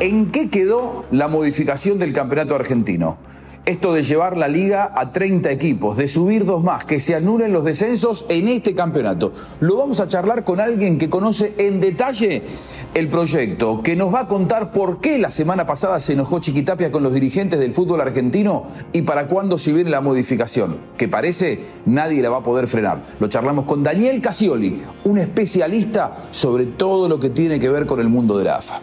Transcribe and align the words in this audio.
¿En 0.00 0.30
qué 0.30 0.48
quedó 0.48 1.04
la 1.10 1.28
modificación 1.28 1.98
del 1.98 2.14
campeonato 2.14 2.54
argentino? 2.54 3.18
Esto 3.66 3.92
de 3.92 4.02
llevar 4.02 4.34
la 4.38 4.48
liga 4.48 4.94
a 4.96 5.12
30 5.12 5.50
equipos, 5.50 5.98
de 5.98 6.08
subir 6.08 6.46
dos 6.46 6.64
más, 6.64 6.84
que 6.84 7.00
se 7.00 7.14
anulen 7.14 7.52
los 7.52 7.66
descensos 7.66 8.24
en 8.30 8.48
este 8.48 8.74
campeonato. 8.74 9.34
Lo 9.60 9.76
vamos 9.76 10.00
a 10.00 10.08
charlar 10.08 10.42
con 10.42 10.58
alguien 10.58 10.96
que 10.96 11.10
conoce 11.10 11.52
en 11.58 11.80
detalle 11.80 12.44
el 12.94 13.08
proyecto, 13.08 13.82
que 13.82 13.94
nos 13.94 14.12
va 14.12 14.20
a 14.20 14.26
contar 14.26 14.72
por 14.72 15.02
qué 15.02 15.18
la 15.18 15.28
semana 15.28 15.66
pasada 15.66 16.00
se 16.00 16.14
enojó 16.14 16.40
Chiquitapia 16.40 16.90
con 16.90 17.02
los 17.02 17.12
dirigentes 17.12 17.60
del 17.60 17.74
fútbol 17.74 18.00
argentino 18.00 18.68
y 18.94 19.02
para 19.02 19.26
cuándo 19.26 19.58
se 19.58 19.74
viene 19.74 19.90
la 19.90 20.00
modificación, 20.00 20.78
que 20.96 21.08
parece 21.08 21.60
nadie 21.84 22.22
la 22.22 22.30
va 22.30 22.38
a 22.38 22.42
poder 22.42 22.68
frenar. 22.68 23.02
Lo 23.20 23.28
charlamos 23.28 23.66
con 23.66 23.82
Daniel 23.82 24.22
Casioli, 24.22 24.82
un 25.04 25.18
especialista 25.18 26.28
sobre 26.30 26.64
todo 26.64 27.06
lo 27.06 27.20
que 27.20 27.28
tiene 27.28 27.60
que 27.60 27.68
ver 27.68 27.84
con 27.84 28.00
el 28.00 28.08
mundo 28.08 28.38
de 28.38 28.44
la 28.44 28.56
AFA 28.56 28.80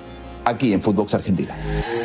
aquí 0.47 0.73
en 0.73 0.81
Footbox 0.81 1.13
Argentina. 1.13 1.53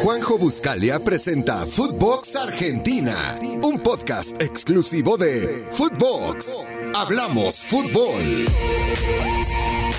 Juanjo 0.02 0.38
Buscalia 0.38 0.98
presenta 0.98 1.64
Footbox 1.64 2.36
Argentina, 2.36 3.14
un 3.62 3.80
podcast 3.80 4.40
exclusivo 4.42 5.16
de 5.16 5.66
Footbox. 5.70 6.54
Hablamos 6.94 7.60
fútbol. 7.60 8.46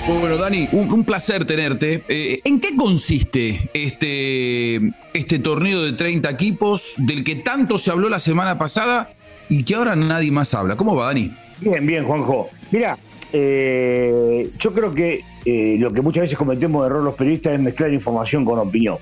Bueno, 0.08 0.36
Dani, 0.36 0.68
un, 0.74 1.06
placer 1.06 1.46
tenerte. 1.46 2.04
Eh, 2.10 2.42
¿En 2.44 2.60
qué 2.60 2.76
consiste 2.76 3.70
este, 3.74 4.76
este 5.14 5.40
torneo 5.40 5.82
de 5.82 5.94
30 5.94 6.30
equipos 6.30 6.94
del 6.98 7.24
que 7.24 7.38
tanto 7.38 7.78
se 7.78 7.90
habló 7.90 8.10
la 8.10 8.20
semana 8.20 8.60
pasada 8.60 9.14
y 9.48 9.64
que 9.64 9.76
ahora 9.76 9.96
nadie 9.96 10.30
más 10.30 10.54
habla? 10.54 10.76
¿Cómo 10.76 10.94
va, 10.94 11.06
Dani? 11.06 11.34
Bien, 11.62 11.86
bien, 11.88 12.04
Juanjo. 12.04 12.50
Mira, 12.72 12.98
eh, 13.34 14.50
yo 14.60 14.74
creo 14.74 14.94
que 14.94 15.22
eh, 15.46 15.78
lo 15.80 15.92
que 15.92 16.02
muchas 16.02 16.22
veces 16.22 16.38
cometemos 16.38 16.84
de 16.84 16.88
error 16.88 17.04
los 17.04 17.16
periodistas 17.16 17.54
es 17.54 17.62
mezclar 17.62 17.92
información 17.92 18.46
con 18.46 18.60
opinión. 18.60 18.98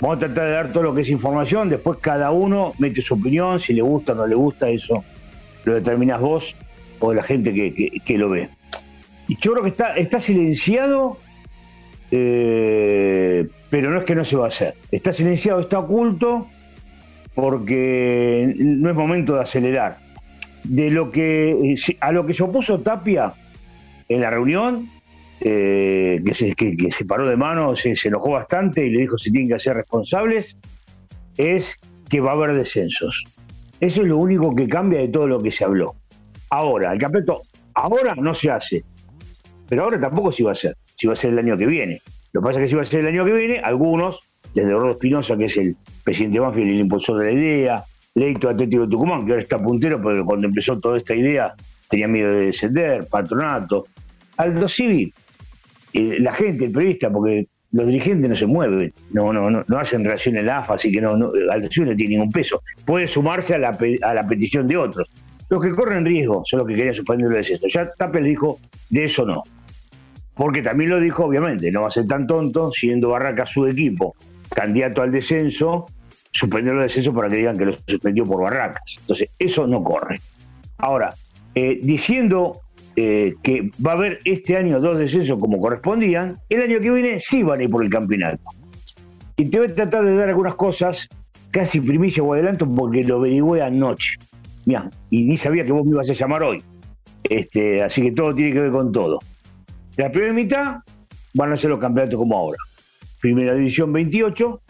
Vamos 0.00 0.18
a 0.18 0.20
tratar 0.20 0.44
de 0.44 0.50
dar 0.52 0.72
todo 0.72 0.82
lo 0.84 0.94
que 0.94 1.00
es 1.00 1.08
información, 1.08 1.68
después 1.68 1.98
cada 2.00 2.30
uno 2.30 2.74
mete 2.78 3.00
su 3.00 3.14
opinión, 3.14 3.58
si 3.58 3.72
le 3.72 3.82
gusta 3.82 4.12
o 4.12 4.14
no 4.14 4.26
le 4.26 4.34
gusta, 4.34 4.68
eso 4.68 5.02
lo 5.64 5.74
determinas 5.74 6.20
vos 6.20 6.54
o 7.00 7.12
la 7.12 7.22
gente 7.22 7.52
que 7.52 8.18
lo 8.18 8.28
ve. 8.28 8.48
Y 9.28 9.36
yo 9.40 9.52
creo 9.52 9.62
que 9.64 9.70
está, 9.70 9.96
está 9.96 10.20
silenciado, 10.20 11.18
eh, 12.10 13.46
pero 13.70 13.90
no 13.90 13.98
es 13.98 14.04
que 14.04 14.14
no 14.14 14.24
se 14.24 14.36
va 14.36 14.44
a 14.44 14.48
hacer. 14.48 14.74
Está 14.92 15.12
silenciado, 15.12 15.60
está 15.60 15.80
oculto, 15.80 16.46
porque 17.34 18.54
no 18.56 18.90
es 18.90 18.96
momento 18.96 19.34
de 19.34 19.40
acelerar. 19.40 19.98
De 20.62 20.90
lo 20.90 21.12
que 21.12 21.76
a 22.00 22.12
lo 22.12 22.26
que 22.26 22.34
se 22.34 22.42
opuso 22.42 22.80
Tapia 22.80 23.32
en 24.08 24.20
la 24.20 24.30
reunión, 24.30 24.88
eh, 25.40 26.22
que, 26.24 26.90
se, 26.90 27.04
paró 27.04 27.28
de 27.28 27.36
mano, 27.36 27.76
se, 27.76 27.94
enojó 28.04 28.30
bastante 28.30 28.86
y 28.86 28.90
le 28.90 29.00
dijo 29.00 29.18
si 29.18 29.30
tienen 29.30 29.50
que 29.50 29.58
ser 29.58 29.76
responsables, 29.76 30.56
es 31.36 31.78
que 32.08 32.20
va 32.20 32.30
a 32.30 32.34
haber 32.34 32.54
descensos. 32.54 33.24
Eso 33.80 34.02
es 34.02 34.08
lo 34.08 34.16
único 34.16 34.54
que 34.54 34.66
cambia 34.66 35.00
de 35.00 35.08
todo 35.08 35.26
lo 35.26 35.40
que 35.40 35.52
se 35.52 35.64
habló. 35.64 35.94
Ahora, 36.48 36.92
el 36.92 36.98
campeonato 36.98 37.42
ahora 37.74 38.14
no 38.16 38.34
se 38.34 38.50
hace. 38.50 38.84
Pero 39.68 39.84
ahora 39.84 40.00
tampoco 40.00 40.32
se 40.32 40.42
iba 40.42 40.50
a 40.50 40.52
hacer, 40.52 40.76
si 40.96 41.06
va 41.06 41.12
a 41.12 41.16
ser 41.16 41.32
el 41.32 41.38
año 41.38 41.56
que 41.56 41.66
viene. 41.66 42.00
Lo 42.32 42.40
que 42.40 42.46
pasa 42.46 42.60
es 42.60 42.64
que 42.64 42.68
si 42.68 42.74
va 42.76 42.82
a 42.82 42.84
ser 42.84 43.00
el 43.00 43.08
año 43.08 43.24
que 43.24 43.32
viene, 43.32 43.58
algunos, 43.58 44.20
desde 44.54 44.72
Orlando 44.72 44.92
Espinosa, 44.92 45.36
que 45.36 45.46
es 45.46 45.56
el 45.56 45.76
presidente 46.04 46.38
Banfield 46.38 46.68
y 46.68 46.74
el 46.74 46.80
impulsor 46.80 47.18
de 47.18 47.24
la 47.26 47.32
idea, 47.32 47.84
Leito 48.14 48.48
Atlético 48.48 48.84
de 48.84 48.88
Tucumán, 48.88 49.26
que 49.26 49.32
ahora 49.32 49.42
está 49.42 49.58
puntero, 49.58 50.00
porque 50.00 50.22
cuando 50.22 50.46
empezó 50.46 50.78
toda 50.78 50.96
esta 50.96 51.14
idea 51.14 51.54
tenía 51.88 52.08
miedo 52.08 52.32
de 52.32 52.46
descender, 52.46 53.06
patronato, 53.06 53.86
Aldo 54.36 54.68
Civi, 54.68 55.12
eh, 55.92 56.16
la 56.20 56.32
gente, 56.32 56.66
el 56.66 56.72
periodista, 56.72 57.10
porque 57.10 57.48
los 57.72 57.86
dirigentes 57.86 58.30
no 58.30 58.36
se 58.36 58.46
mueven, 58.46 58.92
no, 59.10 59.32
no, 59.32 59.50
no, 59.50 59.78
hacen 59.78 60.04
relación 60.04 60.36
en 60.36 60.46
la 60.46 60.58
AFA, 60.58 60.74
así 60.74 60.92
que 60.92 61.00
no, 61.00 61.16
no, 61.16 61.32
Aldo 61.50 61.68
Civi 61.70 61.90
no 61.90 61.96
tiene 61.96 62.16
ningún 62.16 62.32
peso. 62.32 62.62
Puede 62.84 63.08
sumarse 63.08 63.54
a 63.54 63.58
la, 63.58 63.78
a 64.02 64.14
la 64.14 64.26
petición 64.26 64.66
de 64.66 64.76
otros. 64.76 65.08
Los 65.48 65.62
que 65.62 65.70
corren 65.70 66.04
riesgo 66.04 66.42
son 66.44 66.58
los 66.58 66.68
que 66.68 66.74
querían 66.74 66.94
suspender 66.94 67.28
el 67.28 67.34
descenso. 67.34 67.66
Ya 67.68 67.90
Tapel 67.90 68.24
dijo, 68.24 68.58
de 68.90 69.04
eso 69.04 69.24
no 69.24 69.42
porque 70.36 70.60
también 70.60 70.90
lo 70.90 71.00
dijo, 71.00 71.24
obviamente, 71.24 71.72
no 71.72 71.80
va 71.82 71.88
a 71.88 71.90
ser 71.90 72.06
tan 72.06 72.26
tonto, 72.26 72.70
siendo 72.70 73.08
Barraca 73.08 73.46
su 73.46 73.66
equipo 73.66 74.14
candidato 74.54 75.00
al 75.02 75.10
descenso, 75.10 75.86
suspender 76.30 76.74
el 76.74 76.82
descenso 76.82 77.14
para 77.14 77.30
que 77.30 77.36
digan 77.36 77.56
que 77.56 77.64
lo 77.64 77.76
suspendió 77.86 78.26
por 78.26 78.42
Barracas. 78.42 78.96
Entonces, 79.00 79.30
eso 79.38 79.66
no 79.66 79.82
corre. 79.82 80.20
Ahora, 80.76 81.14
eh, 81.54 81.80
diciendo 81.82 82.60
eh, 82.96 83.34
que 83.42 83.70
va 83.84 83.92
a 83.92 83.94
haber 83.94 84.20
este 84.24 84.56
año 84.56 84.80
dos 84.80 84.98
descensos 84.98 85.38
como 85.38 85.60
correspondían, 85.60 86.38
el 86.48 86.62
año 86.62 86.80
que 86.80 86.90
viene 86.90 87.20
sí 87.20 87.42
van 87.42 87.60
a 87.60 87.64
ir 87.64 87.70
por 87.70 87.84
el 87.84 87.90
campeonato. 87.90 88.42
Y 89.36 89.44
te 89.46 89.58
voy 89.58 89.68
a 89.68 89.74
tratar 89.74 90.04
de 90.04 90.16
dar 90.16 90.30
algunas 90.30 90.54
cosas, 90.54 91.08
casi 91.50 91.78
primicia 91.80 92.22
o 92.22 92.32
adelanto, 92.32 92.66
porque 92.66 93.04
lo 93.04 93.16
averigüé 93.16 93.62
anoche. 93.62 94.16
Mira, 94.64 94.90
y 95.10 95.24
ni 95.24 95.36
sabía 95.36 95.64
que 95.64 95.72
vos 95.72 95.84
me 95.84 95.90
ibas 95.90 96.08
a 96.08 96.14
llamar 96.14 96.42
hoy. 96.42 96.62
Este, 97.22 97.82
así 97.82 98.00
que 98.00 98.12
todo 98.12 98.34
tiene 98.34 98.52
que 98.52 98.60
ver 98.60 98.70
con 98.70 98.92
todo. 98.92 99.18
La 99.96 100.10
primera 100.10 100.32
mitad 100.32 100.76
van 101.34 101.52
a 101.52 101.56
ser 101.56 101.70
los 101.70 101.80
campeonatos 101.80 102.18
como 102.18 102.36
ahora. 102.36 102.58
Primera 103.20 103.54
División 103.54 103.92
28, 103.92 104.60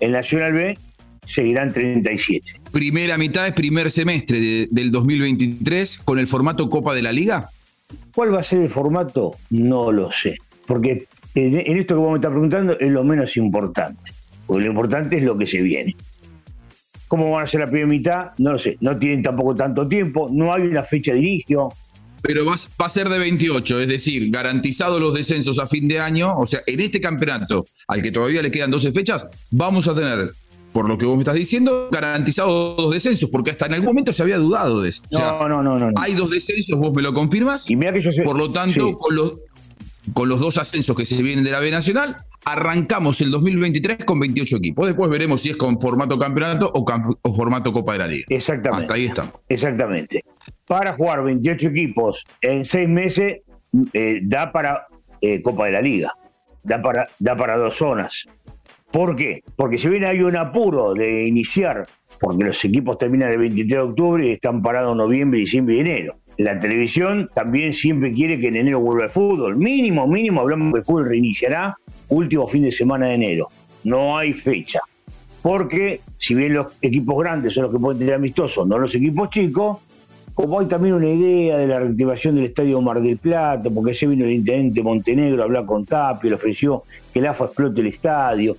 el 0.00 0.12
Nacional 0.12 0.52
B 0.54 0.78
seguirán 1.26 1.72
37. 1.72 2.60
Primera 2.72 3.18
mitad 3.18 3.46
es 3.46 3.52
primer 3.52 3.90
semestre 3.90 4.68
del 4.70 4.90
2023 4.90 5.98
con 5.98 6.18
el 6.18 6.26
formato 6.26 6.68
Copa 6.68 6.94
de 6.94 7.02
la 7.02 7.12
Liga. 7.12 7.50
¿Cuál 8.14 8.34
va 8.34 8.40
a 8.40 8.42
ser 8.42 8.60
el 8.60 8.70
formato? 8.70 9.36
No 9.50 9.92
lo 9.92 10.10
sé. 10.12 10.36
Porque 10.66 11.06
en 11.34 11.78
esto 11.78 11.94
que 11.94 12.00
vos 12.00 12.12
me 12.12 12.18
estás 12.18 12.30
preguntando 12.30 12.78
es 12.78 12.90
lo 12.90 13.04
menos 13.04 13.36
importante. 13.36 14.12
Porque 14.46 14.64
lo 14.64 14.70
importante 14.70 15.16
es 15.16 15.22
lo 15.22 15.36
que 15.36 15.46
se 15.46 15.60
viene. 15.62 15.96
¿Cómo 17.08 17.30
van 17.32 17.44
a 17.44 17.46
ser 17.46 17.60
la 17.60 17.66
primera 17.66 17.86
mitad? 17.86 18.30
No 18.38 18.52
lo 18.52 18.58
sé. 18.58 18.76
No 18.80 18.98
tienen 18.98 19.22
tampoco 19.22 19.54
tanto 19.54 19.86
tiempo. 19.86 20.28
No 20.30 20.52
hay 20.52 20.62
una 20.62 20.82
fecha 20.82 21.12
de 21.12 21.18
inicio 21.20 21.70
pero 22.26 22.46
va, 22.46 22.54
a 22.54 22.88
ser 22.88 23.10
de 23.10 23.18
28, 23.18 23.80
es 23.80 23.88
decir, 23.88 24.30
garantizados 24.30 24.98
los 24.98 25.12
descensos 25.12 25.58
a 25.58 25.66
fin 25.66 25.86
de 25.86 26.00
año. 26.00 26.34
O 26.38 26.46
sea, 26.46 26.62
en 26.66 26.80
este 26.80 26.98
campeonato, 26.98 27.66
al 27.86 28.00
que 28.00 28.10
todavía 28.10 28.40
le 28.40 28.50
quedan 28.50 28.70
12 28.70 28.92
fechas, 28.92 29.28
vamos 29.50 29.86
a 29.88 29.94
tener, 29.94 30.32
por 30.74 30.88
lo 30.88 30.98
que 30.98 31.06
vos 31.06 31.16
me 31.16 31.22
estás 31.22 31.36
diciendo, 31.36 31.88
garantizados 31.92 32.76
dos 32.76 32.92
descensos, 32.92 33.30
porque 33.30 33.52
hasta 33.52 33.66
en 33.66 33.74
algún 33.74 33.90
momento 33.90 34.12
se 34.12 34.24
había 34.24 34.38
dudado 34.38 34.82
de 34.82 34.88
eso. 34.88 35.02
no, 35.12 35.48
no, 35.48 35.62
no, 35.62 35.78
no, 35.78 35.92
Hay 35.96 36.14
dos 36.14 36.28
descensos, 36.30 36.76
vos 36.76 36.92
me 36.92 37.00
lo 37.00 37.14
confirmas. 37.14 37.70
Y 37.70 37.76
mira 37.76 37.92
que 37.92 38.00
yo 38.00 38.10
sé, 38.10 38.24
por 38.24 38.36
lo 38.36 38.52
tanto, 38.52 38.98
con 38.98 39.14
los 39.14 39.38
con 40.12 40.28
los 40.28 40.38
dos 40.38 40.58
ascensos 40.58 40.94
que 40.96 41.06
se 41.06 41.22
vienen 41.22 41.44
de 41.44 41.52
la 41.52 41.60
B 41.60 41.70
Nacional, 41.70 42.16
arrancamos 42.44 43.20
el 43.20 43.30
2023 43.30 44.04
con 44.04 44.18
28 44.18 44.56
equipos. 44.56 44.86
Después 44.86 45.08
veremos 45.08 45.40
si 45.40 45.50
es 45.50 45.56
con 45.56 45.80
formato 45.80 46.18
campeonato 46.18 46.70
o, 46.74 47.32
formato 47.32 47.72
Copa 47.72 47.92
de 47.92 47.98
la 48.00 48.06
Liga. 48.08 48.26
Exactamente. 48.28 48.92
ahí 48.92 49.06
estamos. 49.06 49.32
Exactamente. 49.48 50.22
Para 50.66 50.92
jugar 50.92 51.22
28 51.22 51.68
equipos 51.68 52.26
en 52.42 52.64
seis 52.66 52.88
meses, 52.88 53.42
eh, 53.92 54.20
da 54.24 54.52
para 54.52 54.88
eh, 55.20 55.40
Copa 55.40 55.66
de 55.66 55.72
la 55.72 55.80
Liga. 55.80 56.12
Da 56.64 56.82
para, 56.82 57.06
da 57.20 57.36
para 57.36 57.56
dos 57.56 57.76
zonas. 57.76 58.26
¿Por 58.94 59.16
qué? 59.16 59.42
Porque 59.56 59.76
si 59.76 59.88
bien 59.88 60.04
hay 60.04 60.22
un 60.22 60.36
apuro 60.36 60.94
de 60.94 61.26
iniciar, 61.26 61.84
porque 62.20 62.44
los 62.44 62.64
equipos 62.64 62.96
terminan 62.96 63.32
el 63.32 63.38
23 63.38 63.68
de 63.68 63.78
octubre 63.78 64.26
y 64.28 64.30
están 64.30 64.62
parados 64.62 64.96
noviembre, 64.96 65.40
diciembre 65.40 65.74
y 65.74 65.80
enero 65.80 66.16
la 66.36 66.58
televisión 66.58 67.28
también 67.32 67.72
siempre 67.72 68.12
quiere 68.12 68.38
que 68.40 68.48
en 68.48 68.56
enero 68.56 68.80
vuelva 68.80 69.04
el 69.04 69.10
fútbol. 69.10 69.56
Mínimo, 69.56 70.06
mínimo, 70.06 70.40
hablamos 70.40 70.74
el 70.74 70.84
fútbol 70.84 71.08
reiniciará 71.08 71.76
último 72.08 72.46
fin 72.48 72.64
de 72.64 72.72
semana 72.72 73.06
de 73.06 73.14
enero. 73.14 73.48
No 73.84 74.16
hay 74.16 74.32
fecha. 74.32 74.80
Porque 75.42 76.00
si 76.18 76.34
bien 76.34 76.54
los 76.54 76.68
equipos 76.80 77.18
grandes 77.18 77.54
son 77.54 77.64
los 77.64 77.72
que 77.72 77.78
pueden 77.78 77.98
tener 77.98 78.14
amistosos, 78.14 78.66
no 78.66 78.78
los 78.78 78.94
equipos 78.94 79.28
chicos, 79.30 79.78
como 80.32 80.58
hay 80.58 80.66
también 80.66 80.94
una 80.94 81.08
idea 81.08 81.58
de 81.58 81.66
la 81.66 81.78
reactivación 81.78 82.34
del 82.34 82.46
estadio 82.46 82.80
Mar 82.80 83.00
del 83.00 83.18
Plata, 83.18 83.68
porque 83.70 83.94
se 83.94 84.06
vino 84.06 84.24
el 84.24 84.32
intendente 84.32 84.82
Montenegro 84.82 85.42
a 85.42 85.44
hablar 85.44 85.66
con 85.66 85.84
Tapio, 85.84 86.30
le 86.30 86.36
ofreció 86.36 86.82
que 87.12 87.20
el 87.20 87.26
AFA 87.26 87.44
explote 87.44 87.80
el 87.82 87.88
estadio 87.88 88.56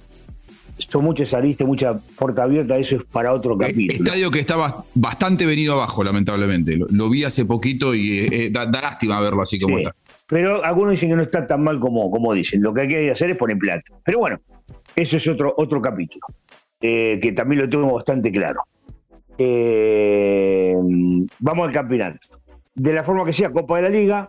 son 0.78 1.04
muchas 1.04 1.34
aristas, 1.34 1.68
mucha 1.68 1.98
puerta 1.98 2.44
abierta, 2.44 2.78
eso 2.78 2.98
es 2.98 3.04
para 3.04 3.34
otro 3.34 3.54
eh, 3.56 3.68
capítulo. 3.68 4.04
Estadio 4.04 4.32
que 4.32 4.40
estaba 4.40 4.84
bastante 4.94 5.46
venido 5.46 5.74
abajo, 5.74 6.04
lamentablemente. 6.04 6.78
Lo, 6.90 7.10
vi 7.10 7.24
hace 7.24 7.46
poquito 7.46 7.96
y 7.96 8.20
eh, 8.20 8.28
eh, 8.32 8.50
da, 8.52 8.66
lástima 8.66 9.20
verlo 9.20 9.42
así 9.42 9.60
como 9.60 9.80
está. 9.80 9.96
Pero 10.28 10.64
algunos 10.64 10.92
dicen 10.92 11.10
que 11.10 11.16
no 11.16 11.24
está 11.24 11.48
tan 11.48 11.64
mal 11.64 11.80
como, 11.80 12.10
como 12.10 12.34
dicen. 12.34 12.62
Lo 12.62 12.74
que 12.74 12.82
hay 12.82 12.88
que 12.88 13.12
hacer 13.12 13.30
es 13.30 13.38
poner 13.38 13.58
plata. 13.58 13.84
Pero 14.04 14.20
bueno, 14.20 14.40
eso 14.96 15.18
es 15.18 15.28
otro, 15.28 15.54
otro 15.58 15.82
capítulo, 15.82 16.26
que 16.80 17.34
también 17.36 17.62
lo 17.62 17.70
tengo 17.70 17.94
bastante 17.94 18.32
claro. 18.32 18.62
vamos 21.40 21.68
al 21.68 21.74
campeonato. 21.74 22.20
De 22.74 22.94
la 22.94 23.04
forma 23.04 23.24
que 23.24 23.34
sea 23.34 23.52
Copa 23.52 23.78
de 23.78 23.84
la 23.84 23.90
Liga, 23.90 24.28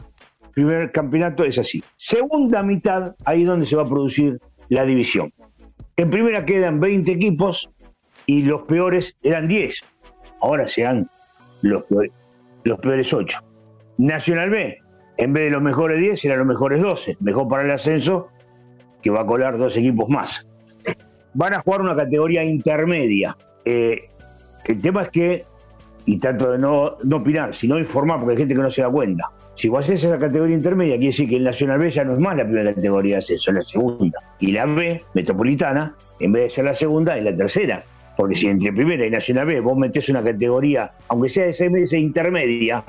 primer 0.56 0.93
campeonato 0.93 1.44
es 1.44 1.59
así. 1.59 1.82
Segunda 1.97 2.62
mitad, 2.62 3.12
ahí 3.25 3.43
es 3.43 3.47
donde 3.47 3.67
se 3.67 3.76
va 3.76 3.82
a 3.82 3.87
producir 3.88 4.38
la 4.69 4.85
división. 4.85 5.32
En 5.98 6.10
primera 6.10 6.44
quedan 6.44 6.78
20 6.78 7.10
equipos 7.10 7.70
y 8.26 8.43
los 8.43 8.64
peores 8.64 9.16
eran 9.22 9.48
10. 9.48 9.82
Ahora 10.43 10.69
sean 10.69 11.08
los 11.62 11.84
peores, 11.84 12.12
los 12.64 12.78
peores 12.81 13.14
8. 13.14 13.38
Nacional 13.96 14.50
B, 14.50 14.78
en 15.16 15.32
vez 15.32 15.44
de 15.44 15.50
los 15.50 15.62
mejores 15.62 15.98
10, 15.98 16.22
eran 16.26 16.38
los 16.40 16.46
mejores 16.48 16.82
12. 16.82 17.16
Mejor 17.20 17.48
para 17.48 17.62
el 17.62 17.70
ascenso, 17.70 18.28
que 19.00 19.08
va 19.08 19.22
a 19.22 19.26
colar 19.26 19.56
dos 19.56 19.75
equipos 19.78 20.06
más. 20.10 20.46
van 21.32 21.54
a 21.54 21.60
jugar 21.60 21.81
una 21.81 21.96
categoría 21.96 22.44
intermedia. 22.44 23.34
Eh, 23.64 24.10
el 24.66 24.81
tema 24.82 25.02
es 25.02 25.10
que, 25.10 25.46
y 26.06 26.19
tanto 26.19 26.53
de 26.53 26.58
no, 26.58 26.97
no 27.03 27.17
opinar, 27.17 27.55
sino 27.55 27.79
informar, 27.79 28.20
porque 28.20 28.32
hay 28.32 28.38
gente 28.38 28.55
que 28.55 28.62
no 28.62 28.70
se 28.70 28.82
da 28.82 28.88
cuenta. 28.88 29.29
Si 29.55 29.69
vos 29.69 29.85
haces 29.85 30.05
esa 30.05 30.19
categoría 30.19 30.56
intermedia, 30.56 30.94
quiere 30.94 31.06
decir 31.06 31.29
que 31.29 31.37
el 31.37 31.44
Nacional 31.44 31.79
B 31.81 31.91
ya 31.91 32.05
no 32.05 32.14
es 32.14 32.20
más 32.20 32.37
la 32.37 32.44
primera 32.44 32.73
categoría 32.75 33.17
de 33.17 33.19
ascenso, 33.19 33.50
es 33.50 33.55
la 33.56 33.62
segunda. 33.62 34.19
Y 34.38 34.53
la 34.53 34.67
B, 34.67 35.03
metropolitana, 35.14 35.94
en 36.20 36.32
vez 36.32 36.44
de 36.44 36.50
ser 36.50 36.64
la 36.67 36.75
segunda, 36.75 37.19
es 37.19 37.25
la 37.25 37.37
tercera. 37.37 37.82
Porque 38.17 38.35
si 38.35 38.47
entre 38.47 38.73
primera 38.73 39.05
y 39.05 39.11
Nacional 39.11 39.47
B 39.47 39.61
vos 39.61 39.76
metés 39.76 40.08
una 40.08 40.23
categoría, 40.23 40.93
aunque 41.08 41.29
sea 41.29 41.47
de 41.47 41.53
seis 41.53 41.70
meses 41.70 41.99
intermedia, 41.99 42.85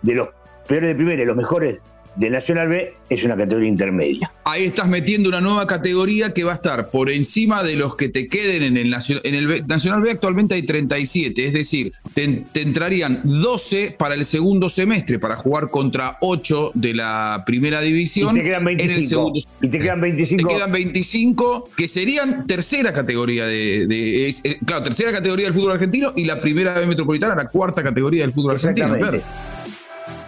de 0.00 0.14
los 0.14 0.28
peores 0.66 0.88
de 0.88 0.94
primera 0.94 1.22
y 1.22 1.26
los 1.26 1.36
mejores 1.36 1.78
de 2.16 2.30
Nacional 2.30 2.68
B 2.68 2.94
es 3.08 3.24
una 3.24 3.36
categoría 3.36 3.68
intermedia. 3.68 4.30
Ahí 4.44 4.64
estás 4.64 4.88
metiendo 4.88 5.28
una 5.28 5.40
nueva 5.40 5.66
categoría 5.66 6.32
que 6.34 6.44
va 6.44 6.52
a 6.52 6.54
estar 6.56 6.90
por 6.90 7.10
encima 7.10 7.62
de 7.62 7.76
los 7.76 7.96
que 7.96 8.08
te 8.08 8.28
queden 8.28 8.62
en 8.62 8.76
el, 8.76 8.90
Nacional, 8.90 9.22
en 9.24 9.34
el 9.34 9.66
Nacional 9.66 10.02
B. 10.02 10.10
Actualmente 10.10 10.54
hay 10.54 10.62
37, 10.62 11.46
es 11.46 11.52
decir, 11.52 11.92
te, 12.14 12.44
entrarían 12.54 13.20
12 13.24 13.96
para 13.98 14.14
el 14.14 14.26
segundo 14.26 14.68
semestre 14.68 15.18
para 15.18 15.36
jugar 15.36 15.70
contra 15.70 16.18
8 16.20 16.72
de 16.74 16.94
la 16.94 17.44
primera 17.46 17.80
división. 17.80 18.36
Y 18.36 18.40
te 18.40 18.44
quedan 18.44 18.64
25. 18.64 19.32
y 19.62 19.68
te 19.68 19.78
quedan 19.78 20.00
25. 20.00 20.48
Te 20.48 20.54
quedan 20.54 20.72
25 20.72 21.70
que 21.76 21.88
serían 21.88 22.46
tercera 22.46 22.92
categoría 22.92 23.46
de. 23.46 24.34
claro, 24.64 24.84
tercera 24.84 25.12
categoría 25.12 25.46
del 25.46 25.54
fútbol 25.54 25.72
argentino 25.72 26.12
y 26.16 26.24
la 26.24 26.40
primera 26.40 26.78
B 26.78 26.86
metropolitana, 26.86 27.34
la 27.34 27.48
cuarta 27.48 27.82
categoría 27.82 28.22
del 28.22 28.32
fútbol 28.32 28.54
argentino. 28.54 28.96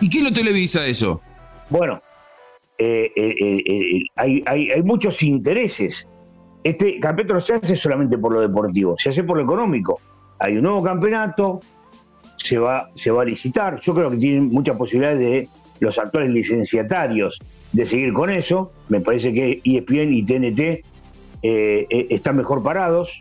¿Y 0.01 0.09
quién 0.09 0.25
lo 0.25 0.33
televisa 0.33 0.87
eso? 0.87 1.23
Bueno, 1.71 2.01
eh, 2.79 3.13
eh, 3.15 3.63
eh, 3.67 4.05
hay, 4.17 4.83
muchos 4.83 5.23
intereses. 5.23 6.07
Este 6.63 6.99
campeonato 6.99 7.35
no 7.35 7.41
se 7.41 7.55
hace 7.55 7.77
solamente 7.77 8.19
por 8.19 8.33
lo 8.33 8.41
deportivo, 8.41 8.97
se 8.99 9.11
hace 9.11 9.23
por 9.23 9.37
lo 9.37 9.45
económico. 9.45 10.01
Hay 10.39 10.57
un 10.57 10.65
nuevo 10.65 10.83
campeonato, 10.83 11.61
se 12.37 12.59
va, 12.59 12.89
a 12.89 13.25
licitar. 13.25 13.81
Yo 13.81 13.95
creo 13.95 14.11
que 14.11 14.17
tienen 14.17 14.49
muchas 14.49 14.77
posibilidades 14.77 15.19
de 15.19 15.49
los 15.81 15.99
actuales 15.99 16.31
licenciatarios 16.31 17.39
de 17.73 17.87
seguir 17.87 18.13
con 18.13 18.31
eso. 18.31 18.73
Me 18.89 19.01
parece 19.01 19.33
que 19.33 19.61
ESPN 19.65 20.13
y 20.13 20.23
TNT 20.25 20.85
están 21.43 22.37
mejor 22.37 22.63
parados. 22.63 23.19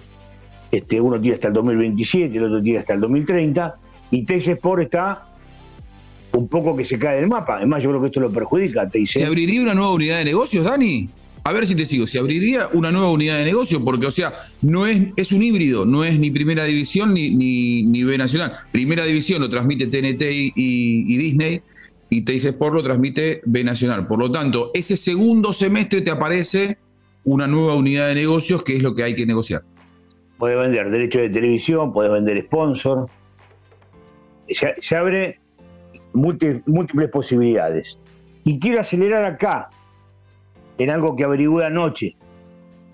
Este, 0.71 0.99
uno 0.99 1.19
tiene 1.19 1.35
hasta 1.35 1.49
el 1.49 1.53
2027, 1.53 2.35
el 2.35 2.45
otro 2.45 2.61
tiene 2.61 2.79
hasta 2.79 2.93
el 2.93 3.01
2030. 3.01 3.75
Y 4.11 4.23
Teis 4.25 4.47
Sport 4.47 4.83
está 4.83 5.32
un 6.33 6.47
poco 6.47 6.75
que 6.75 6.83
se 6.83 6.97
cae 6.97 7.17
del 7.17 7.27
mapa. 7.27 7.57
Además, 7.57 7.83
yo 7.83 7.89
creo 7.89 8.01
que 8.01 8.07
esto 8.07 8.19
lo 8.19 8.31
perjudica. 8.31 8.87
Te 8.87 9.05
¿Se 9.05 9.25
abriría 9.25 9.61
una 9.61 9.73
nueva 9.73 9.93
unidad 9.93 10.17
de 10.17 10.25
negocios, 10.25 10.65
Dani? 10.65 11.07
A 11.45 11.51
ver 11.51 11.67
si 11.67 11.75
te 11.75 11.85
sigo. 11.85 12.07
¿Se 12.07 12.19
abriría 12.19 12.67
una 12.73 12.91
nueva 12.91 13.11
unidad 13.11 13.37
de 13.37 13.45
negocio? 13.45 13.83
Porque, 13.83 14.07
o 14.07 14.11
sea, 14.11 14.33
no 14.61 14.87
es, 14.87 15.07
es 15.15 15.31
un 15.31 15.43
híbrido, 15.43 15.85
no 15.85 16.03
es 16.03 16.17
ni 16.17 16.31
Primera 16.31 16.63
División 16.63 17.13
ni, 17.13 17.31
ni, 17.31 18.03
B 18.03 18.17
Nacional. 18.17 18.53
Primera 18.71 19.05
División 19.05 19.41
lo 19.41 19.49
transmite 19.49 19.87
TNT 19.87 20.21
y, 20.55 21.17
Disney 21.17 21.61
y 22.09 22.21
Teis 22.23 22.45
Sport 22.45 22.75
lo 22.75 22.83
transmite 22.83 23.41
B 23.45 23.63
Nacional. 23.63 24.07
Por 24.07 24.19
lo 24.19 24.31
tanto, 24.31 24.71
ese 24.73 24.95
segundo 24.95 25.51
semestre 25.51 26.01
te 26.01 26.11
aparece 26.11 26.77
una 27.25 27.45
nueva 27.45 27.75
unidad 27.75 28.07
de 28.07 28.15
negocios 28.15 28.63
que 28.63 28.77
es 28.77 28.81
lo 28.81 28.95
que 28.95 29.03
hay 29.03 29.15
que 29.15 29.25
negociar. 29.25 29.63
Puedes 30.37 30.57
vender 30.57 30.89
derechos 30.89 31.23
de 31.23 31.29
televisión, 31.29 31.93
puedes 31.93 32.11
vender 32.11 32.41
sponsor. 32.45 33.07
se 34.47 34.95
abre 34.95 35.42
múltiples, 36.13 37.09
posibilidades. 37.09 37.99
Y 38.43 38.59
quiero 38.59 38.81
acelerar 38.81 39.25
acá 39.25 39.69
en 40.77 40.89
algo 40.89 41.15
que 41.15 41.23
averigué 41.23 41.65
anoche, 41.65 42.15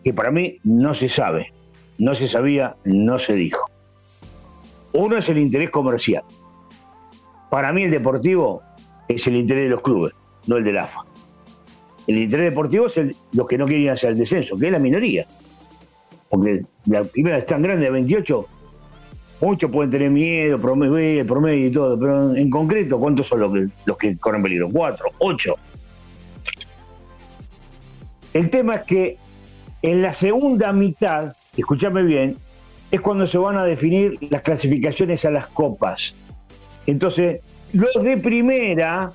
que 0.04 0.14
para 0.14 0.32
mí 0.32 0.60
no 0.64 0.94
se 0.94 1.10
sabe, 1.10 1.54
no 1.98 2.16
se 2.16 2.28
sabía, 2.28 2.76
no 2.84 3.20
se 3.20 3.34
dijo. 3.34 3.66
Uno 4.94 5.18
es 5.18 5.30
el 5.30 5.38
interés 5.38 5.70
comercial. 5.70 6.24
Para 7.50 7.74
mí 7.74 7.84
el 7.84 7.92
deportivo 7.92 8.62
es 9.08 9.26
el 9.28 9.36
interés 9.36 9.66
de 9.66 9.70
los 9.70 9.82
clubes, 9.82 10.14
no 10.48 10.58
el 10.58 10.64
del 10.64 10.78
AFA. 10.78 11.04
El 12.08 12.18
interés 12.18 12.50
deportivo 12.50 12.88
es 12.88 12.98
el, 12.98 13.16
los 13.34 13.48
que 13.48 13.58
no 13.58 13.66
quieren 13.66 13.90
hacer 13.90 14.12
el 14.12 14.18
descenso, 14.18 14.56
que 14.58 14.68
es 14.68 14.72
la 14.72 14.80
minoría. 14.80 15.26
Porque 16.30 16.64
la 16.86 17.04
primera 17.04 17.38
es 17.38 17.46
tan 17.46 17.62
grande 17.62 17.86
de 17.86 17.92
28 17.92 18.48
Muchos 19.42 19.72
pueden 19.72 19.90
tener 19.90 20.10
miedo, 20.10 20.60
promedio, 20.60 21.26
promedio 21.26 21.68
y 21.68 21.72
todo, 21.72 21.98
pero 21.98 22.36
en 22.36 22.50
concreto, 22.50 23.00
¿cuántos 23.00 23.28
son 23.28 23.40
los 23.40 23.54
que, 23.54 23.68
los 23.86 23.98
que 23.98 24.18
corren 24.18 24.44
peligro? 24.44 24.70
¿Cuatro? 24.70 25.08
¿Ocho? 25.20 25.56
El 28.34 28.50
tema 28.50 28.76
es 28.76 28.82
que 28.84 29.18
en 29.82 30.02
la 30.02 30.12
segunda 30.12 30.74
mitad, 30.74 31.36
escúchame 31.56 32.04
bien, 32.04 32.36
es 32.92 33.00
cuando 33.00 33.26
se 33.26 33.38
van 33.38 33.56
a 33.56 33.64
definir 33.64 34.18
las 34.30 34.42
clasificaciones 34.42 35.24
a 35.24 35.32
las 35.32 35.48
copas. 35.48 36.14
Entonces, 36.86 37.42
los 37.72 38.04
de 38.04 38.18
primera 38.18 39.12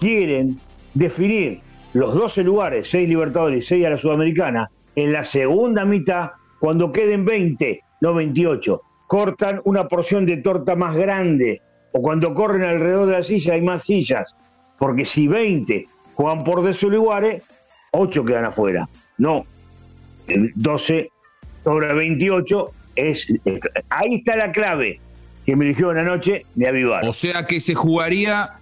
quieren 0.00 0.58
definir 0.94 1.60
los 1.92 2.14
12 2.14 2.44
lugares, 2.44 2.88
6 2.88 3.08
Libertadores 3.08 3.64
y 3.64 3.66
6 3.66 3.86
a 3.86 3.90
la 3.90 3.98
Sudamericana, 3.98 4.70
en 4.96 5.12
la 5.12 5.24
segunda 5.24 5.84
mitad, 5.84 6.30
cuando 6.58 6.92
queden 6.92 7.26
20, 7.26 7.82
no 8.00 8.14
28 8.14 8.82
cortan 9.12 9.60
una 9.64 9.88
porción 9.88 10.24
de 10.24 10.38
torta 10.38 10.74
más 10.74 10.96
grande, 10.96 11.60
o 11.92 12.00
cuando 12.00 12.32
corren 12.32 12.62
alrededor 12.62 13.08
de 13.08 13.12
la 13.12 13.22
silla 13.22 13.52
hay 13.52 13.60
más 13.60 13.82
sillas, 13.82 14.34
porque 14.78 15.04
si 15.04 15.28
20 15.28 15.86
juegan 16.14 16.42
por 16.44 16.62
de 16.62 16.88
lugares, 16.88 17.42
8 17.90 18.24
quedan 18.24 18.46
afuera. 18.46 18.88
No, 19.18 19.44
12 20.54 21.10
sobre 21.62 21.92
28 21.92 22.70
es, 22.96 23.26
ahí 23.90 24.14
está 24.14 24.34
la 24.34 24.50
clave 24.50 24.98
que 25.44 25.56
me 25.56 25.66
eligió 25.66 25.90
una 25.90 26.04
noche 26.04 26.46
de 26.54 26.68
avivar. 26.68 27.06
O 27.06 27.12
sea 27.12 27.46
que 27.46 27.60
se 27.60 27.74
jugaría, 27.74 28.52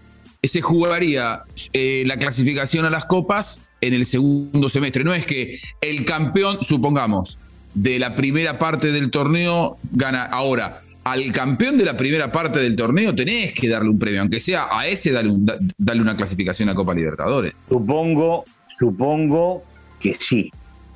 se 0.42 0.60
jugaría 0.60 1.44
eh, 1.72 2.02
la 2.06 2.16
clasificación 2.16 2.84
a 2.84 2.90
las 2.90 3.04
copas 3.04 3.60
en 3.80 3.94
el 3.94 4.04
segundo 4.04 4.68
semestre. 4.68 5.04
No 5.04 5.14
es 5.14 5.26
que 5.26 5.60
el 5.80 6.04
campeón, 6.04 6.58
supongamos, 6.62 7.38
de 7.74 7.98
la 7.98 8.16
primera 8.16 8.58
parte 8.58 8.92
del 8.92 9.10
torneo 9.10 9.76
gana. 9.92 10.24
Ahora, 10.24 10.80
al 11.04 11.32
campeón 11.32 11.78
de 11.78 11.84
la 11.84 11.96
primera 11.96 12.30
parte 12.30 12.60
del 12.60 12.76
torneo 12.76 13.14
tenés 13.14 13.54
que 13.54 13.68
darle 13.68 13.90
un 13.90 13.98
premio, 13.98 14.20
aunque 14.20 14.40
sea 14.40 14.66
a 14.70 14.86
ese 14.86 15.12
darle, 15.12 16.00
una 16.00 16.16
clasificación 16.16 16.68
a 16.68 16.74
Copa 16.74 16.94
Libertadores. 16.94 17.54
Supongo, 17.68 18.44
supongo 18.70 19.62
que 19.98 20.14
sí. 20.18 20.50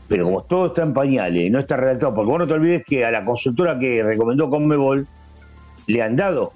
Pero 0.06 0.26
como 0.26 0.42
todo 0.44 0.66
está 0.66 0.82
en 0.82 0.92
pañales 0.92 1.50
no 1.50 1.58
está 1.58 1.76
redactado, 1.76 2.14
porque 2.14 2.30
vos 2.30 2.38
no 2.38 2.46
te 2.46 2.52
olvides 2.52 2.84
que 2.84 3.04
a 3.04 3.10
la 3.10 3.24
consultora 3.24 3.78
que 3.78 4.02
recomendó 4.02 4.50
Conmebol 4.50 5.06
le 5.86 6.02
han 6.02 6.16
dado 6.16 6.52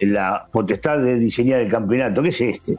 la 0.00 0.46
potestad 0.50 0.98
de 0.98 1.18
diseñar 1.18 1.60
el 1.60 1.70
campeonato, 1.70 2.22
que 2.22 2.28
es 2.28 2.40
este. 2.40 2.76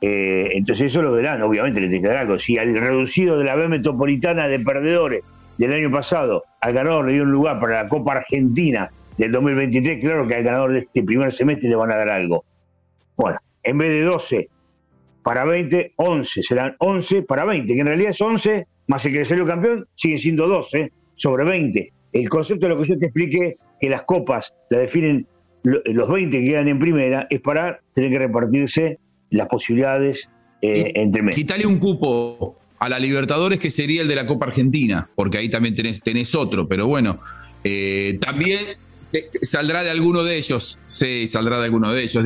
Eh, 0.00 0.50
entonces 0.54 0.86
eso 0.86 1.02
lo 1.02 1.12
verán, 1.12 1.42
obviamente 1.42 1.80
le 1.80 1.88
tiene 1.88 2.02
que 2.02 2.08
dar 2.08 2.16
algo. 2.16 2.38
Si 2.38 2.58
al 2.58 2.74
reducido 2.74 3.38
de 3.38 3.44
la 3.44 3.54
B 3.54 3.68
metropolitana 3.68 4.48
de 4.48 4.58
perdedores 4.58 5.22
del 5.66 5.74
año 5.74 5.90
pasado 5.90 6.42
al 6.62 6.72
ganador 6.72 7.06
le 7.06 7.12
dio 7.12 7.22
un 7.22 7.32
lugar 7.32 7.60
para 7.60 7.82
la 7.82 7.88
Copa 7.88 8.14
Argentina 8.14 8.88
del 9.18 9.30
2023, 9.32 10.00
claro 10.00 10.26
que 10.26 10.34
al 10.34 10.42
ganador 10.42 10.72
de 10.72 10.78
este 10.80 11.02
primer 11.02 11.30
semestre 11.32 11.68
le 11.68 11.76
van 11.76 11.92
a 11.92 11.96
dar 11.96 12.08
algo. 12.08 12.44
Bueno, 13.14 13.38
en 13.62 13.76
vez 13.76 13.90
de 13.90 14.02
12 14.02 14.48
para 15.22 15.44
20, 15.44 15.92
11, 15.96 16.42
serán 16.42 16.76
11 16.78 17.22
para 17.22 17.44
20, 17.44 17.74
que 17.74 17.80
en 17.80 17.86
realidad 17.86 18.10
es 18.12 18.20
11, 18.22 18.66
más 18.86 19.04
el 19.04 19.12
que 19.12 19.18
le 19.18 19.24
salió 19.26 19.44
campeón, 19.44 19.86
sigue 19.96 20.16
siendo 20.16 20.48
12 20.48 20.92
sobre 21.16 21.44
20. 21.44 21.92
El 22.14 22.28
concepto 22.30 22.66
de 22.66 22.74
lo 22.74 22.80
que 22.80 22.88
yo 22.88 22.98
te 22.98 23.06
expliqué, 23.06 23.58
que 23.78 23.90
las 23.90 24.04
copas 24.04 24.54
la 24.70 24.78
definen 24.78 25.26
los 25.62 26.08
20 26.10 26.38
que 26.38 26.44
quedan 26.46 26.68
en 26.68 26.78
primera, 26.78 27.26
es 27.28 27.40
para 27.42 27.78
tener 27.92 28.10
que 28.10 28.18
repartirse 28.18 28.96
las 29.28 29.46
posibilidades 29.48 30.30
eh, 30.62 30.92
entre 30.94 31.20
meses. 31.20 31.38
Quítale 31.38 31.66
un 31.66 31.78
cupo 31.78 32.56
a 32.80 32.88
la 32.88 32.98
Libertadores, 32.98 33.60
que 33.60 33.70
sería 33.70 34.02
el 34.02 34.08
de 34.08 34.16
la 34.16 34.26
Copa 34.26 34.46
Argentina, 34.46 35.08
porque 35.14 35.38
ahí 35.38 35.50
también 35.50 35.74
tenés, 35.74 36.00
tenés 36.00 36.34
otro, 36.34 36.66
pero 36.66 36.86
bueno, 36.86 37.20
eh, 37.62 38.18
también 38.22 38.58
eh, 39.12 39.28
saldrá 39.42 39.82
de 39.82 39.90
alguno 39.90 40.24
de 40.24 40.38
ellos, 40.38 40.78
sí, 40.86 41.28
saldrá 41.28 41.58
de 41.58 41.66
alguno 41.66 41.92
de 41.92 42.02
ellos. 42.02 42.24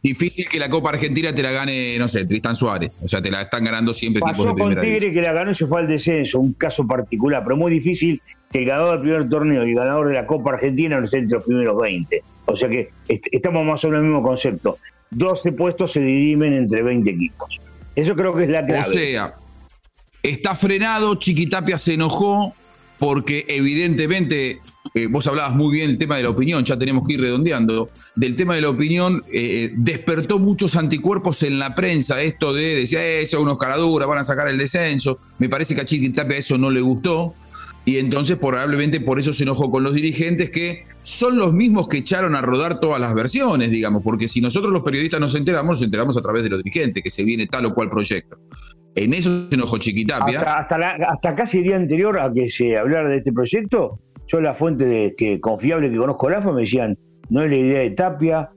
Difícil 0.00 0.48
que 0.48 0.60
la 0.60 0.70
Copa 0.70 0.90
Argentina 0.90 1.34
te 1.34 1.42
la 1.42 1.50
gane, 1.50 1.98
no 1.98 2.06
sé, 2.06 2.24
Tristan 2.24 2.54
Suárez. 2.54 2.96
O 3.02 3.08
sea, 3.08 3.20
te 3.20 3.32
la 3.32 3.42
están 3.42 3.64
ganando 3.64 3.92
siempre 3.92 4.20
Pasó 4.20 4.42
tipos 4.44 4.56
de 4.56 4.76
con 4.76 4.84
Tigre 4.84 5.10
que 5.10 5.20
la 5.20 5.32
ganó 5.32 5.50
y 5.50 5.56
se 5.56 5.66
fue 5.66 5.80
al 5.80 5.88
descenso, 5.88 6.38
un 6.38 6.52
caso 6.52 6.86
particular, 6.86 7.42
pero 7.42 7.56
muy 7.56 7.72
difícil 7.72 8.22
que 8.52 8.60
el 8.60 8.66
ganador 8.66 8.92
del 8.92 9.00
primer 9.00 9.28
torneo 9.28 9.66
y 9.66 9.70
el 9.70 9.76
ganador 9.76 10.06
de 10.06 10.14
la 10.14 10.26
Copa 10.26 10.52
Argentina 10.52 11.00
no 11.00 11.04
esté 11.04 11.18
entre 11.18 11.38
los 11.38 11.44
primeros 11.44 11.76
20. 11.82 12.22
O 12.46 12.56
sea 12.56 12.68
que 12.68 12.90
estamos 13.08 13.66
más 13.66 13.82
o 13.84 13.88
menos 13.88 13.98
en 13.98 14.06
el 14.06 14.12
mismo 14.12 14.22
concepto. 14.22 14.78
12 15.10 15.52
puestos 15.52 15.90
se 15.90 16.00
dirimen 16.00 16.52
entre 16.52 16.82
20 16.82 17.10
equipos. 17.10 17.58
Eso 17.96 18.14
creo 18.14 18.32
que 18.36 18.44
es 18.44 18.50
la 18.50 18.64
clave. 18.64 18.88
O 18.88 18.92
sea, 18.92 19.34
Está 20.22 20.54
frenado, 20.54 21.14
Chiquitapia 21.14 21.78
se 21.78 21.94
enojó 21.94 22.54
porque 22.98 23.44
evidentemente, 23.48 24.60
eh, 24.92 25.06
vos 25.08 25.26
hablabas 25.26 25.54
muy 25.54 25.72
bien 25.72 25.88
del 25.88 25.98
tema 25.98 26.16
de 26.16 26.24
la 26.24 26.30
opinión, 26.30 26.64
ya 26.64 26.76
tenemos 26.76 27.06
que 27.06 27.14
ir 27.14 27.20
redondeando, 27.20 27.90
del 28.16 28.34
tema 28.34 28.56
de 28.56 28.62
la 28.62 28.70
opinión, 28.70 29.24
eh, 29.32 29.72
despertó 29.76 30.38
muchos 30.38 30.74
anticuerpos 30.74 31.44
en 31.44 31.58
la 31.60 31.74
prensa, 31.74 32.20
esto 32.20 32.52
de 32.52 32.74
decir, 32.74 32.98
eso, 32.98 33.40
unos 33.40 33.56
caraduras, 33.56 34.08
van 34.08 34.18
a 34.18 34.24
sacar 34.24 34.48
el 34.48 34.58
descenso, 34.58 35.18
me 35.38 35.48
parece 35.48 35.76
que 35.76 35.82
a 35.82 35.84
Chiquitapia 35.84 36.36
eso 36.36 36.58
no 36.58 36.70
le 36.70 36.80
gustó, 36.80 37.34
y 37.84 37.98
entonces 37.98 38.36
probablemente 38.36 39.00
por 39.00 39.20
eso 39.20 39.32
se 39.32 39.44
enojó 39.44 39.70
con 39.70 39.82
los 39.82 39.94
dirigentes 39.94 40.50
que 40.50 40.84
son 41.02 41.38
los 41.38 41.54
mismos 41.54 41.88
que 41.88 41.98
echaron 41.98 42.36
a 42.36 42.42
rodar 42.42 42.80
todas 42.80 43.00
las 43.00 43.14
versiones, 43.14 43.70
digamos, 43.70 44.02
porque 44.02 44.28
si 44.28 44.40
nosotros 44.42 44.72
los 44.72 44.82
periodistas 44.82 45.20
nos 45.20 45.34
enteramos, 45.34 45.76
nos 45.76 45.82
enteramos 45.82 46.16
a 46.16 46.20
través 46.20 46.42
de 46.42 46.50
los 46.50 46.62
dirigentes, 46.62 47.02
que 47.02 47.10
se 47.10 47.24
viene 47.24 47.46
tal 47.46 47.64
o 47.64 47.74
cual 47.74 47.88
proyecto. 47.88 48.38
En 49.04 49.14
eso 49.14 49.48
se 49.48 49.54
enojó 49.54 49.78
Chiquitapia. 49.78 50.40
Hasta, 50.40 50.76
hasta, 50.76 51.34
casi 51.36 51.58
el 51.58 51.64
día 51.64 51.76
anterior 51.76 52.18
a 52.18 52.32
que 52.32 52.48
se 52.48 52.76
hablara 52.76 53.08
de 53.08 53.18
este 53.18 53.32
proyecto, 53.32 54.00
yo 54.26 54.40
la 54.40 54.54
fuente 54.54 54.86
de, 54.86 55.14
que 55.16 55.40
confiable 55.40 55.88
que 55.88 55.96
conozco 55.96 56.28
la 56.28 56.38
AFA 56.38 56.52
me 56.52 56.62
decían, 56.62 56.98
no 57.30 57.42
es 57.42 57.50
la 57.50 57.56
idea 57.56 57.80
de 57.80 57.90
Tapia, 57.92 58.50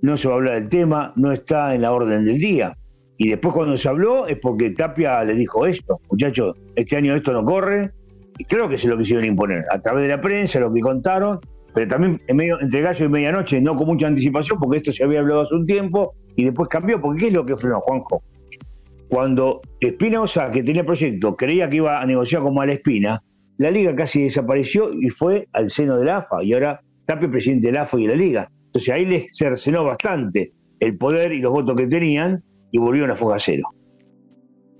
no 0.00 0.16
se 0.16 0.28
va 0.28 0.34
a 0.34 0.36
hablar 0.38 0.54
del 0.54 0.68
tema, 0.70 1.12
no 1.16 1.32
está 1.32 1.74
en 1.74 1.82
la 1.82 1.92
orden 1.92 2.24
del 2.24 2.38
día. 2.38 2.76
Y 3.18 3.28
después 3.28 3.54
cuando 3.54 3.76
se 3.76 3.86
habló 3.88 4.26
es 4.26 4.38
porque 4.38 4.70
Tapia 4.70 5.22
le 5.22 5.34
dijo 5.34 5.66
esto, 5.66 6.00
muchachos, 6.10 6.56
este 6.76 6.96
año 6.96 7.14
esto 7.14 7.32
no 7.32 7.44
corre, 7.44 7.90
y 8.38 8.44
creo 8.44 8.70
que 8.70 8.78
se 8.78 8.88
lo 8.88 8.96
quisieron 8.96 9.26
imponer, 9.26 9.64
a 9.70 9.80
través 9.80 10.04
de 10.04 10.08
la 10.08 10.20
prensa, 10.20 10.60
lo 10.60 10.72
que 10.72 10.80
contaron, 10.80 11.40
pero 11.74 11.88
también 11.88 12.22
en 12.26 12.36
medio, 12.36 12.58
entre 12.58 12.80
gallo 12.80 13.04
y 13.04 13.08
medianoche, 13.10 13.60
no 13.60 13.76
con 13.76 13.86
mucha 13.86 14.06
anticipación, 14.06 14.58
porque 14.58 14.78
esto 14.78 14.92
se 14.92 15.04
había 15.04 15.20
hablado 15.20 15.42
hace 15.42 15.54
un 15.54 15.66
tiempo, 15.66 16.14
y 16.36 16.44
después 16.44 16.70
cambió, 16.70 17.00
porque 17.00 17.20
¿qué 17.20 17.26
es 17.28 17.34
lo 17.34 17.44
que 17.44 17.56
frenó, 17.56 17.80
Juanjo? 17.80 18.22
Cuando 19.08 19.60
Espinosa, 19.80 20.50
que 20.50 20.62
tenía 20.62 20.84
proyecto, 20.84 21.36
creía 21.36 21.68
que 21.68 21.76
iba 21.76 22.00
a 22.00 22.06
negociar 22.06 22.42
con 22.42 22.54
Malespina, 22.54 23.22
la 23.58 23.70
liga 23.70 23.94
casi 23.94 24.24
desapareció 24.24 24.92
y 24.92 25.10
fue 25.10 25.46
al 25.52 25.70
seno 25.70 25.98
de 25.98 26.06
la 26.06 26.18
AFA, 26.18 26.42
y 26.42 26.52
ahora 26.52 26.80
Tapia 27.06 27.30
presidente 27.30 27.66
de 27.68 27.74
la 27.74 27.82
AFA 27.82 28.00
y 28.00 28.06
de 28.06 28.08
la 28.08 28.16
liga. 28.16 28.50
Entonces 28.66 28.94
ahí 28.94 29.04
les 29.04 29.36
cercenó 29.36 29.84
bastante 29.84 30.52
el 30.80 30.96
poder 30.96 31.32
y 31.32 31.40
los 31.40 31.52
votos 31.52 31.76
que 31.76 31.86
tenían, 31.86 32.42
y 32.72 32.78
volvieron 32.78 33.10
a 33.10 33.16
fuga 33.16 33.36
cero. 33.38 33.68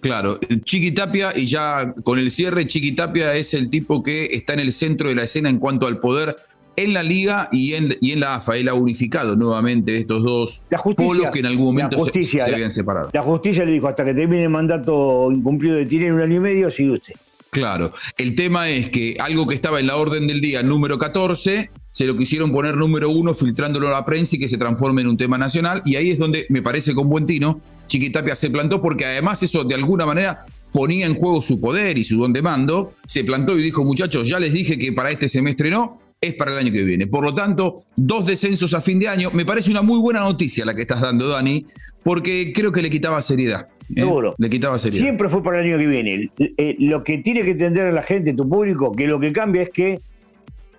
Claro, 0.01 0.39
Chiquitapia, 0.65 1.33
y 1.35 1.47
ya 1.47 1.95
con 2.03 2.19
el 2.19 2.31
cierre, 2.31 2.67
Chiquitapia 2.67 3.35
es 3.37 3.55
el 3.55 3.71
tipo 3.71 4.03
que 4.03 4.27
está 4.27 4.53
en 4.53 4.61
el 4.61 4.73
centro 4.73 5.09
de 5.09 5.15
la 5.15 5.23
escena 5.23 5.49
en 5.49 5.59
cuanto 5.59 5.87
al 5.87 5.99
poder 6.01 6.37
en 6.77 6.93
la 6.93 7.03
liga 7.03 7.49
y 7.53 7.75
en, 7.75 7.97
y 8.01 8.13
en 8.13 8.21
la 8.21 8.37
AFA. 8.37 8.57
Él 8.57 8.69
ha 8.69 8.75
unificado 8.75 9.37
nuevamente 9.37 9.97
estos 9.97 10.23
dos 10.23 10.63
polos 10.97 11.27
que 11.33 11.41
en 11.41 11.47
algún 11.47 11.67
momento 11.67 11.99
se, 12.05 12.43
habían 12.43 12.71
separado. 12.71 13.11
La 13.13 13.23
justicia 13.23 13.65
le 13.65 13.73
dijo, 13.73 13.89
hasta 13.89 14.05
que 14.05 14.15
termine 14.15 14.45
el 14.45 14.51
mandato 14.51 15.31
incumplido 15.31 15.77
de 15.77 15.87
Tirén 15.87 16.15
un 16.15 16.21
año 16.21 16.37
y 16.37 16.41
medio, 16.41 16.71
sigue 16.71 16.93
usted. 16.93 17.15
Claro, 17.51 17.93
el 18.19 18.35
tema 18.35 18.69
es 18.69 18.91
que 18.91 19.17
algo 19.21 19.47
que 19.47 19.55
estaba 19.55 19.79
en 19.79 19.87
la 19.87 19.97
orden 19.97 20.27
del 20.27 20.41
día 20.41 20.63
número 20.65 20.99
14, 20.99 21.71
se 21.89 22.05
lo 22.05 22.17
quisieron 22.17 22.51
poner 22.51 22.77
número 22.77 23.11
uno 23.11 23.33
filtrándolo 23.33 23.87
a 23.87 23.93
la 23.93 24.05
prensa 24.05 24.35
y 24.35 24.41
que 24.41 24.49
se 24.49 24.59
transforme 24.59 25.03
en 25.03 25.09
un 25.09 25.17
tema 25.17 25.39
nacional, 25.39 25.81
y 25.85 25.95
ahí 25.95 26.11
es 26.11 26.19
donde 26.19 26.47
me 26.49 26.63
parece 26.63 26.95
con 26.95 27.09
buen 27.09 27.27
tino 27.27 27.61
Chiquitapia 27.87 28.35
se 28.35 28.51
plantó 28.51 28.81
porque 28.81 29.05
además 29.05 29.43
eso 29.43 29.65
de 29.65 29.75
alguna 29.75 30.07
manera 30.07 30.45
ponía 30.73 31.07
en 31.07 31.15
juego 31.15 31.41
su 31.43 31.61
poder 31.61 31.99
y 31.99 32.05
su 32.05 32.19
don 32.19 32.33
de 32.33 32.43
mando, 32.43 32.95
se 33.07 33.23
plantó 33.23 33.57
y 33.57 33.63
dijo, 33.63 33.85
muchachos, 33.85 34.29
ya 34.29 34.41
les 34.41 34.53
dije 34.53 34.79
que 34.79 34.93
para 34.93 35.11
este 35.11 35.29
semestre 35.29 35.71
no, 35.71 36.01
es 36.27 36.35
para 36.35 36.53
el 36.53 36.59
año 36.59 36.73
que 36.73 36.83
viene. 36.83 37.07
Por 37.07 37.25
lo 37.25 37.35
tanto, 37.35 37.75
dos 37.97 38.27
descensos 38.27 38.75
a 38.75 38.81
fin 38.81 38.99
de 38.99 39.09
año, 39.09 39.31
me 39.33 39.45
parece 39.45 39.71
una 39.71 39.83
muy 39.83 40.01
buena 40.01 40.21
noticia 40.21 40.65
la 40.65 40.75
que 40.75 40.83
estás 40.83 41.01
dando, 41.01 41.29
Dani, 41.29 41.67
porque 42.03 42.53
creo 42.55 42.73
que 42.73 42.83
le 42.83 42.91
quitaba 42.91 43.21
seriedad. 43.23 43.69
¿eh? 43.91 44.01
Seguro. 44.01 44.35
Le 44.39 44.51
quitaba 44.51 44.79
seriedad. 44.79 45.05
Siempre 45.05 45.29
fue 45.29 45.43
para 45.43 45.61
el 45.61 45.67
año 45.67 45.79
que 45.79 45.87
viene. 45.87 46.31
Eh, 46.39 46.77
lo 46.79 47.03
que 47.05 47.19
tiene 47.19 47.43
que 47.43 47.51
entender 47.51 47.93
la 47.93 48.03
gente, 48.03 48.33
tu 48.35 48.49
público, 48.49 48.93
que 48.93 49.07
lo 49.07 49.21
que 49.21 49.33
cambia 49.33 49.63
es 49.63 49.71
que 49.71 50.01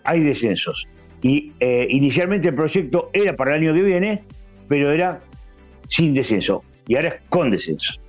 hay 0.03 0.21
descensos. 0.21 0.87
Y 1.21 1.53
eh, 1.59 1.87
inicialmente 1.89 2.49
el 2.49 2.55
proyecto 2.55 3.09
era 3.13 3.35
para 3.35 3.55
el 3.55 3.63
año 3.63 3.73
que 3.73 3.81
viene, 3.81 4.23
pero 4.67 4.91
era 4.91 5.21
sin 5.87 6.13
descenso 6.13 6.63
y 6.87 6.95
ahora 6.95 7.09
es 7.09 7.15
con 7.29 7.51
descensos. 7.51 7.99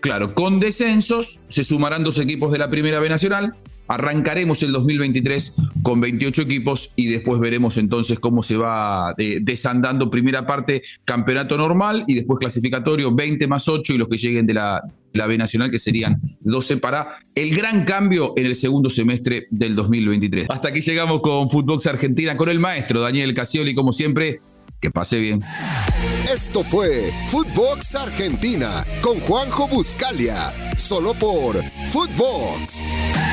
Claro, 0.00 0.34
con 0.34 0.60
descensos 0.60 1.40
se 1.48 1.64
sumarán 1.64 2.04
dos 2.04 2.18
equipos 2.18 2.52
de 2.52 2.58
la 2.58 2.70
Primera 2.70 3.00
B 3.00 3.08
Nacional. 3.08 3.54
Arrancaremos 3.90 4.62
el 4.62 4.70
2023 4.70 5.52
con 5.82 6.00
28 6.00 6.42
equipos 6.42 6.92
y 6.94 7.08
después 7.08 7.40
veremos 7.40 7.76
entonces 7.76 8.20
cómo 8.20 8.44
se 8.44 8.56
va 8.56 9.16
eh, 9.18 9.40
desandando 9.42 10.08
primera 10.08 10.46
parte 10.46 10.82
campeonato 11.04 11.58
normal 11.58 12.04
y 12.06 12.14
después 12.14 12.38
clasificatorio 12.38 13.12
20 13.12 13.48
más 13.48 13.66
8 13.66 13.94
y 13.94 13.98
los 13.98 14.06
que 14.06 14.16
lleguen 14.16 14.46
de 14.46 14.54
la, 14.54 14.80
la 15.12 15.26
B 15.26 15.36
Nacional 15.36 15.72
que 15.72 15.80
serían 15.80 16.20
12 16.38 16.76
para 16.76 17.16
el 17.34 17.52
gran 17.52 17.84
cambio 17.84 18.32
en 18.36 18.46
el 18.46 18.54
segundo 18.54 18.90
semestre 18.90 19.48
del 19.50 19.74
2023. 19.74 20.46
Hasta 20.50 20.68
aquí 20.68 20.82
llegamos 20.82 21.20
con 21.20 21.50
Footbox 21.50 21.88
Argentina 21.88 22.36
con 22.36 22.48
el 22.48 22.60
maestro 22.60 23.00
Daniel 23.00 23.34
Casioli 23.34 23.74
como 23.74 23.92
siempre. 23.92 24.38
Que 24.80 24.90
pase 24.90 25.18
bien. 25.18 25.40
Esto 26.32 26.62
fue 26.62 27.10
Footbox 27.26 27.96
Argentina 27.96 28.82
con 29.02 29.20
Juanjo 29.20 29.68
Buscalia, 29.68 30.52
solo 30.76 31.12
por 31.12 31.56
Footbox. 31.90 33.29